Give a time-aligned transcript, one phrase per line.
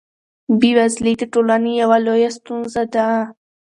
[0.59, 3.07] بېوزلي د ټولنې یوه لویه ستونزه ده.